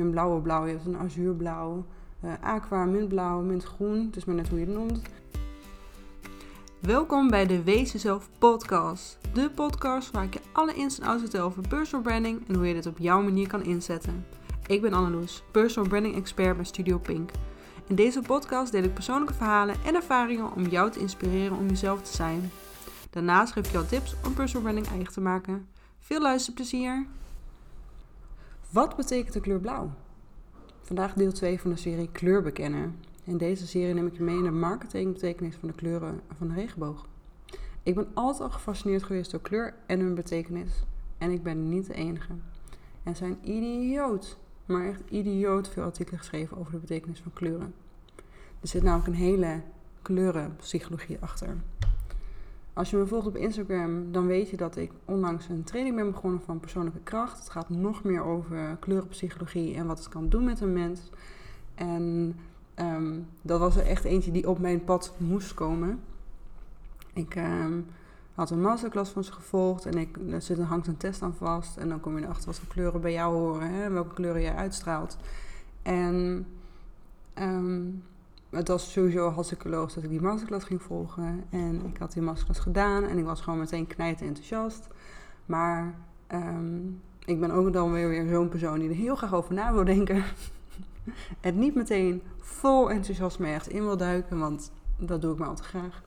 [0.00, 1.84] een blauwe blauw, je hebt een azuurblauw,
[2.24, 4.06] uh, aqua, mintblauw, mintgroen.
[4.06, 5.00] Het is maar net hoe je het noemt.
[6.80, 9.18] Welkom bij de Wees Jezelf podcast.
[9.32, 12.66] De podcast waar ik je alle ins en outs vertel over personal branding en hoe
[12.66, 14.26] je dit op jouw manier kan inzetten.
[14.66, 17.30] Ik ben Anneloes, personal branding expert bij Studio Pink.
[17.86, 22.02] In deze podcast deel ik persoonlijke verhalen en ervaringen om jou te inspireren om jezelf
[22.02, 22.50] te zijn.
[23.10, 25.68] Daarnaast geef ik jou tips om personal branding eigen te maken.
[25.98, 27.06] Veel luisterplezier!
[28.74, 29.90] Wat betekent de kleur blauw?
[30.80, 32.96] Vandaag deel 2 van de serie Kleur bekennen.
[33.24, 36.54] In deze serie neem ik je mee in de marketingbetekenis van de kleuren van de
[36.54, 37.06] regenboog.
[37.82, 40.84] Ik ben altijd al gefascineerd geweest door kleur en hun betekenis.
[41.18, 42.32] En ik ben niet de enige.
[43.02, 47.74] Er zijn idioot, maar echt idioot veel artikelen geschreven over de betekenis van kleuren.
[48.60, 49.62] Er zit namelijk een hele
[50.02, 51.56] kleurenpsychologie achter.
[52.74, 56.10] Als je me volgt op Instagram, dan weet je dat ik onlangs een training ben
[56.10, 57.38] begonnen van persoonlijke kracht.
[57.38, 61.00] Het gaat nog meer over kleurenpsychologie en wat het kan doen met een mens.
[61.74, 62.36] En
[62.74, 66.00] ehm, dat was er echt eentje die op mijn pad moest komen.
[67.12, 67.80] Ik ehm,
[68.34, 71.76] had een masterclass van ze gevolgd en ik, er zit, hangt een test aan vast.
[71.76, 74.54] En dan kom je erachter wat voor kleuren bij jou horen, hè, welke kleuren jij
[74.54, 75.16] uitstraalt.
[75.82, 76.46] En
[77.38, 78.02] um,
[78.54, 81.44] het was sowieso hartstikke logisch dat ik die masterclass ging volgen.
[81.50, 84.88] En ik had die masterclass gedaan en ik was gewoon meteen knijten enthousiast.
[85.46, 85.94] Maar
[86.26, 86.80] ehm,
[87.24, 89.84] ik ben ook dan weer, weer zo'n persoon die er heel graag over na wil
[89.84, 90.24] denken.
[91.40, 95.66] het niet meteen vol enthousiasme echt in wil duiken, want dat doe ik maar altijd
[95.66, 96.02] graag.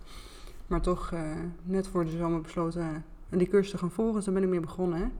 [0.68, 1.22] Maar toch uh,
[1.64, 4.60] net voor de zomer besloten die cursus te gaan volgen, dus daar ben ik mee
[4.60, 5.12] begonnen.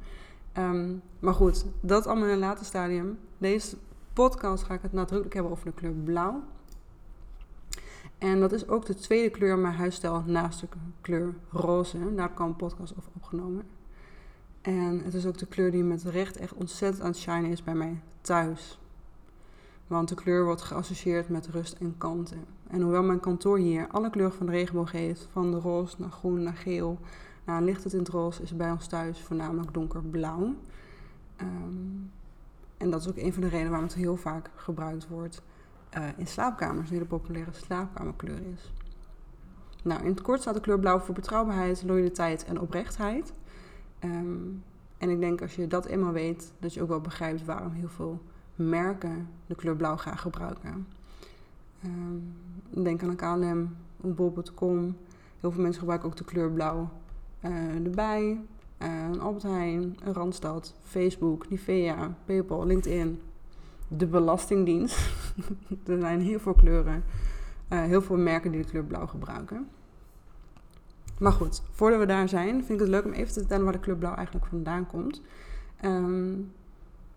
[0.58, 3.18] Um, maar goed, dat allemaal in een later stadium.
[3.38, 3.78] Deze
[4.14, 6.44] podcast ga ik het nadrukkelijk hebben over de kleur blauw.
[8.18, 10.68] En dat is ook de tweede kleur in mijn huisstijl naast de
[11.02, 12.16] kleur roze.
[12.16, 13.64] Daar heb een podcast over opgenomen.
[14.62, 17.64] En het is ook de kleur die met recht echt ontzettend aan het shinen is
[17.64, 18.80] bij mij thuis.
[19.88, 22.46] Want de kleur wordt geassocieerd met rust en kanten.
[22.68, 26.12] En hoewel mijn kantoor hier alle kleuren van de regenboog heeft, van de roze naar
[26.12, 27.00] groen naar geel,
[27.44, 30.54] naar lichte tint roze, is bij ons thuis voornamelijk donkerblauw.
[31.42, 32.12] Um,
[32.78, 35.42] en dat is ook een van de redenen waarom het heel vaak gebruikt wordt
[35.98, 38.72] uh, in slaapkamers een hele populaire slaapkamerkleur is.
[39.84, 43.34] Nou, in het kort staat de kleur blauw voor betrouwbaarheid, loyaliteit en oprechtheid.
[44.04, 44.64] Um,
[44.98, 47.90] en ik denk als je dat eenmaal weet, dat je ook wel begrijpt waarom heel
[47.90, 48.22] veel
[48.56, 50.88] merken de kleur blauw gaan gebruiken.
[51.86, 52.34] Um,
[52.84, 54.98] denk aan KLM, bol.com.
[55.40, 56.90] Heel veel mensen gebruiken ook de kleur blauw
[57.42, 58.40] uh, erbij.
[58.82, 63.22] Uh, een Albert Heijn, een Randstad, Facebook, Nivea, Paypal, LinkedIn,
[63.88, 64.98] de Belastingdienst.
[65.86, 67.04] er zijn heel veel kleuren,
[67.70, 69.68] uh, heel veel merken die de kleur blauw gebruiken.
[71.20, 73.74] Maar goed, voordat we daar zijn, vind ik het leuk om even te vertellen waar
[73.74, 75.22] de kleur blauw eigenlijk vandaan komt.
[75.82, 76.52] Um,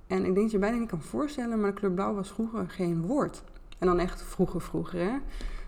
[0.06, 2.70] en ik denk dat je bijna niet kan voorstellen, maar de kleur blauw was vroeger
[2.70, 3.42] geen woord.
[3.78, 4.98] En dan echt vroeger, vroeger.
[4.98, 5.10] Hè?
[5.10, 5.20] Er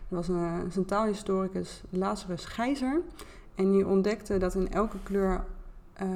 [0.08, 3.00] was een, een taalhistoricus, Lazarus Gijzer.
[3.54, 5.44] En die ontdekte dat in elke kleur,
[6.02, 6.08] uh,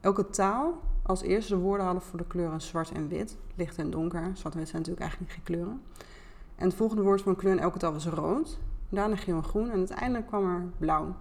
[0.00, 3.36] elke taal als eerste de woorden hadden voor de kleuren zwart en wit.
[3.54, 4.30] Licht en donker.
[4.34, 5.82] Zwart en wit zijn natuurlijk eigenlijk geen kleuren.
[6.56, 8.58] En het volgende woord van kleur in elke taal was rood.
[8.88, 9.70] Daarna geel en groen.
[9.70, 11.14] En uiteindelijk kwam er blauw.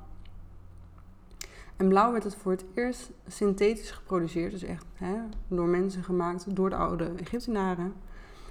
[1.75, 4.51] En blauw werd het voor het eerst synthetisch geproduceerd.
[4.51, 5.15] Dus echt hè,
[5.47, 7.93] door mensen gemaakt, door de oude Egyptenaren.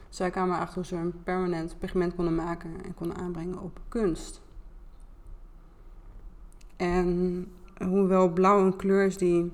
[0.08, 4.42] Zij kwamen achter hoe ze een permanent pigment konden maken en konden aanbrengen op kunst.
[6.76, 7.46] En
[7.86, 9.52] hoewel blauw een kleur is die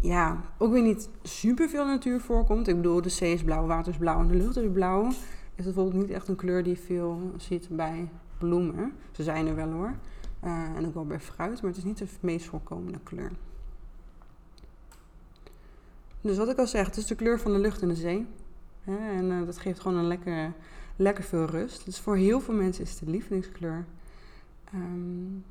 [0.00, 2.68] ja, ook weer niet super veel natuur voorkomt.
[2.68, 5.08] Ik bedoel, de zee is blauw, water is blauw en de lucht is blauw.
[5.08, 8.08] Is het bijvoorbeeld niet echt een kleur die veel ziet bij
[8.38, 8.92] bloemen.
[9.12, 9.94] Ze zijn er wel hoor.
[10.44, 13.30] Uh, en ook wel bij fruit, maar het is niet de meest voorkomende kleur.
[16.20, 18.26] Dus wat ik al zeg, het is de kleur van de lucht en de zee.
[18.84, 20.52] en uh, dat geeft gewoon een lekker,
[20.96, 21.84] lekker veel rust.
[21.84, 23.86] Dus voor heel veel mensen is het de lievelingskleur.
[24.74, 25.44] Um,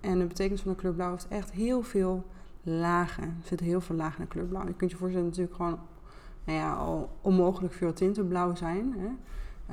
[0.00, 2.24] en de betekenis van de kleur blauw is echt heel veel
[2.62, 3.24] lagen.
[3.24, 4.66] Er zitten heel veel lagen in de kleur blauw.
[4.66, 5.78] Je kunt je voorstellen natuurlijk gewoon
[6.44, 8.94] nou ja, al onmogelijk veel tinten blauw zijn.
[8.98, 9.08] Hè?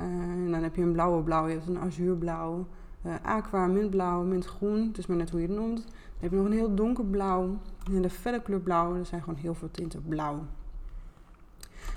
[0.04, 2.66] Uh, en dan heb je een blauwe blauw, je hebt een azuurblauw,
[3.06, 4.86] uh, aqua, mintblauw, mintgroen.
[4.86, 5.84] Het is maar net hoe je het noemt.
[5.84, 7.58] Dan heb je nog een heel donkerblauw,
[7.92, 8.94] en de felle kleur blauw.
[8.94, 10.40] Er zijn gewoon heel veel tinten blauw.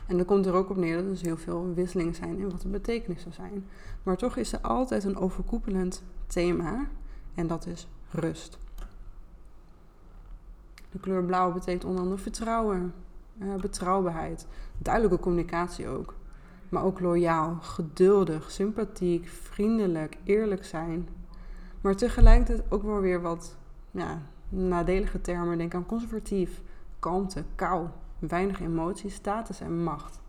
[0.08, 2.50] En dan komt er ook op neer dat er dus heel veel wisselingen zijn in
[2.50, 3.66] wat de betekenissen zijn.
[4.04, 6.88] Maar toch is er altijd een overkoepelend thema
[7.36, 8.58] en dat is rust.
[10.92, 12.94] De kleur blauw betekent onder andere vertrouwen,
[13.38, 14.48] eh, betrouwbaarheid,
[14.78, 16.14] duidelijke communicatie ook.
[16.70, 21.08] Maar ook loyaal, geduldig, sympathiek, vriendelijk, eerlijk zijn.
[21.82, 23.56] Maar tegelijkertijd ook wel weer wat
[23.92, 25.58] ja, nadelige termen.
[25.58, 26.62] Denk aan conservatief,
[27.00, 27.88] kalmte, kou,
[28.20, 30.20] weinig emotie, status en macht.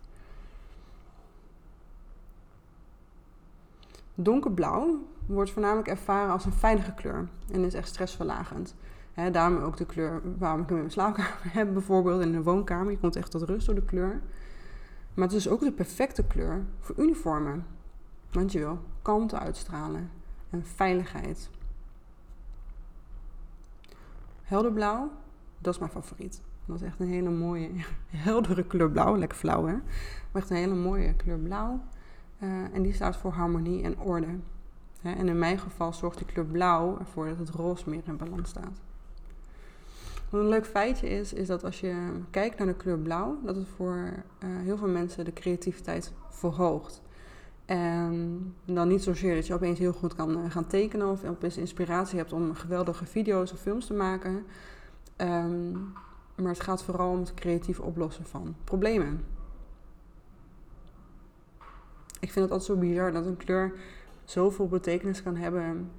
[4.15, 8.75] Donkerblauw wordt voornamelijk ervaren als een veilige kleur en is echt stressverlagend.
[9.13, 12.43] He, daarom ook de kleur waarom ik hem in mijn slaapkamer heb, bijvoorbeeld in de
[12.43, 12.91] woonkamer.
[12.91, 14.21] Je komt echt tot rust door de kleur.
[15.13, 17.65] Maar het is ook de perfecte kleur voor uniformen.
[18.31, 20.09] Want je wil kalmte uitstralen
[20.49, 21.49] en veiligheid.
[24.41, 25.11] Helderblauw,
[25.59, 26.41] dat is mijn favoriet.
[26.65, 27.69] Dat is echt een hele mooie,
[28.07, 29.17] heldere kleur blauw.
[29.17, 29.73] Lekker flauw, hè?
[30.31, 31.81] Maar echt een hele mooie kleur blauw.
[32.39, 34.39] Uh, en die staat voor harmonie en orde.
[35.01, 38.49] en in mijn geval zorgt die kleur blauw ervoor dat het roze meer in balans
[38.49, 38.81] staat.
[40.33, 43.67] Een leuk feitje is, is dat als je kijkt naar de kleur blauw, dat het
[43.75, 47.01] voor uh, heel veel mensen de creativiteit verhoogt.
[47.65, 51.57] En dan niet zozeer dat je opeens heel goed kan uh, gaan tekenen of opeens
[51.57, 54.45] inspiratie hebt om geweldige video's of films te maken.
[55.17, 55.93] Um,
[56.35, 59.25] maar het gaat vooral om het creatief oplossen van problemen.
[62.19, 63.73] Ik vind het altijd zo bizar dat een kleur
[64.23, 65.91] zoveel betekenis kan hebben.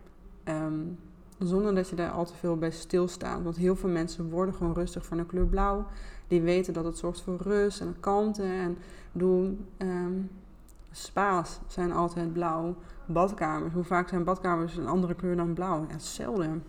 [0.45, 0.99] Um,
[1.39, 3.43] zonder dat je daar al te veel bij stilstaat.
[3.43, 5.87] Want heel veel mensen worden gewoon rustig van de kleur blauw.
[6.29, 8.43] Die weten dat het zorgt voor rust en kalmte.
[8.43, 8.79] En
[9.13, 10.31] doen um,
[10.91, 12.75] spa's zijn altijd blauw.
[13.07, 13.73] Badkamers.
[13.73, 15.87] Hoe vaak zijn badkamers een andere kleur dan blauw?
[15.89, 16.63] Ja, zelden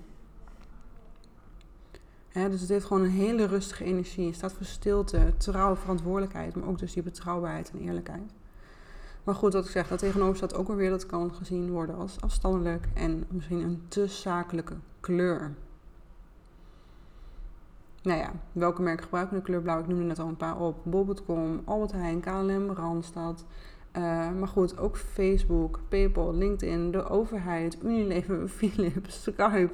[2.43, 4.25] dus het heeft gewoon een hele rustige energie.
[4.25, 8.33] Het staat voor stilte, trouw, verantwoordelijkheid, maar ook dus die betrouwbaarheid en eerlijkheid.
[9.25, 12.21] Maar goed, wat ik zeg, dat tegenover staat ook alweer dat kan gezien worden als
[12.21, 15.55] afstandelijk en misschien een te zakelijke kleur.
[18.01, 19.79] Nou ja, welke merken gebruiken de kleur blauw?
[19.79, 20.77] Ik noemde net al een paar op.
[20.83, 23.45] Bob.com, Albert Heijn, KLM, Randstad.
[23.97, 24.01] Uh,
[24.31, 29.73] maar goed, ook Facebook, PayPal, LinkedIn, de overheid, Unilever, Philips, Skype.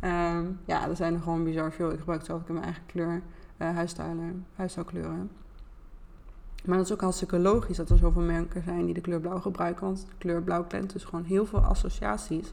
[0.00, 1.90] Um, ja, er zijn er gewoon bizar veel.
[1.90, 3.22] Ik gebruik zelf ook in mijn eigen kleur
[3.58, 5.30] uh, huisstijlen, huisstijlkleuren.
[6.64, 9.40] Maar dat is ook hartstikke logisch dat er zoveel merken zijn die de kleur blauw
[9.40, 9.84] gebruiken.
[9.84, 12.52] Want de kleur blauw kent dus gewoon heel veel associaties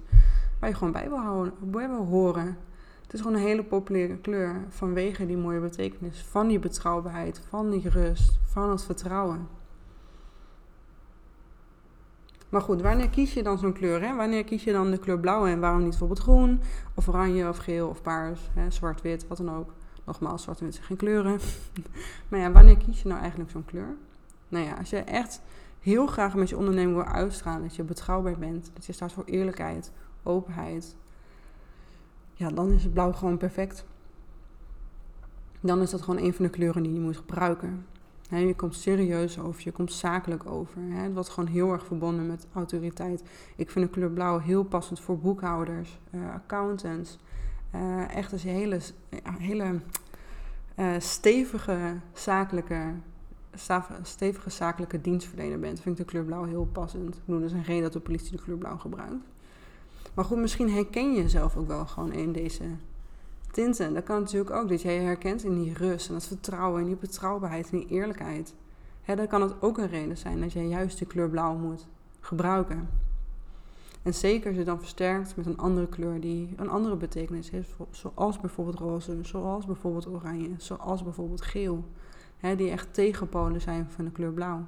[0.60, 2.58] waar je gewoon bij wil, houden, bij wil horen.
[3.02, 7.70] Het is gewoon een hele populaire kleur vanwege die mooie betekenis van die betrouwbaarheid, van
[7.70, 9.48] die rust, van het vertrouwen.
[12.50, 14.02] Maar goed, wanneer kies je dan zo'n kleur?
[14.02, 14.16] Hè?
[14.16, 16.62] Wanneer kies je dan de kleur blauw en waarom niet bijvoorbeeld groen
[16.96, 19.74] of oranje of geel of paars, zwart-wit, wat dan ook.
[20.04, 21.40] Nogmaals, zwart en wit zijn geen kleuren.
[22.30, 23.96] maar ja, wanneer kies je nou eigenlijk zo'n kleur?
[24.48, 25.42] Nou ja, als je echt
[25.80, 29.26] heel graag met je onderneming wil uitstralen, dat je betrouwbaar bent, dat je staat voor
[29.26, 29.92] eerlijkheid,
[30.24, 30.96] openheid,
[32.34, 33.86] ja, dan is het blauw gewoon perfect.
[35.60, 37.86] Dan is dat gewoon een van de kleuren die je moet gebruiken
[38.40, 40.82] je komt serieus over, je komt zakelijk over.
[40.90, 43.24] Het wordt gewoon heel erg verbonden met autoriteit.
[43.56, 47.18] Ik vind de kleur blauw heel passend voor boekhouders, uh, accountants.
[47.76, 48.80] Uh, echt als je hele,
[49.24, 49.80] hele
[50.76, 52.94] uh, stevige zakelijke
[54.02, 57.16] stevige zakelijke dienstverlener bent, vind ik de kleur blauw heel passend.
[57.16, 59.26] Ik bedoel, er is een reden dat de politie de kleur blauw gebruikt.
[60.14, 62.64] Maar goed, misschien herken je jezelf ook wel gewoon in deze
[63.52, 63.94] tinten.
[63.94, 66.88] Dat kan natuurlijk ook dat jij je herkent in die rust en dat vertrouwen en
[66.88, 68.54] die betrouwbaarheid en die eerlijkheid.
[69.02, 71.88] Hè, dan kan het ook een reden zijn dat jij juist de kleur blauw moet
[72.20, 72.90] gebruiken.
[74.04, 78.40] En zeker je dan versterkt met een andere kleur die een andere betekenis heeft, zoals
[78.40, 81.86] bijvoorbeeld roze, zoals bijvoorbeeld oranje, zoals bijvoorbeeld geel.
[82.38, 84.66] Hè, die echt tegenpolen zijn van de kleur blauw.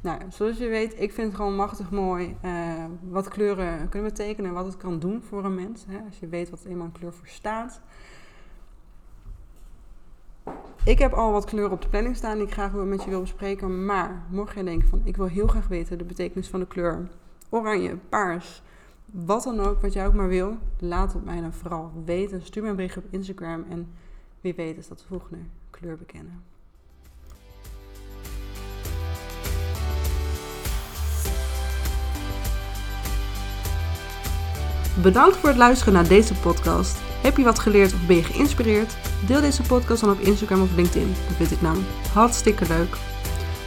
[0.00, 4.50] Nou, zoals je weet, ik vind het gewoon machtig mooi uh, wat kleuren kunnen betekenen
[4.50, 5.84] en wat het kan doen voor een mens.
[5.88, 7.80] Hè, als je weet wat eenmaal een kleur voor staat.
[10.84, 13.20] Ik heb al wat kleuren op de planning staan die ik graag met je wil
[13.20, 13.84] bespreken.
[13.84, 17.08] Maar mocht je denken van ik wil heel graag weten de betekenis van de kleur
[17.56, 18.62] oranje, paars,
[19.04, 22.42] wat dan ook, wat jij ook maar wil, laat het mij dan vooral weten.
[22.42, 23.88] Stuur me een bericht op Instagram en
[24.40, 25.38] wie weet is dat de volgende
[25.70, 26.44] kleur bekennen.
[35.02, 36.96] Bedankt voor het luisteren naar deze podcast.
[37.22, 38.96] Heb je wat geleerd of ben je geïnspireerd?
[39.26, 41.08] Deel deze podcast dan op Instagram of LinkedIn.
[41.08, 42.96] Dat vind ik namelijk hartstikke leuk.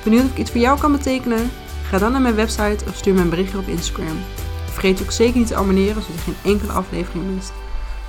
[0.03, 1.49] Benieuwd of ik iets voor jou kan betekenen?
[1.89, 4.17] Ga dan naar mijn website of stuur me een berichtje op Instagram.
[4.65, 7.53] Vergeet ook zeker niet te abonneren zodat je geen enkele aflevering mist.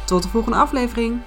[0.04, 1.20] Tot de volgende aflevering.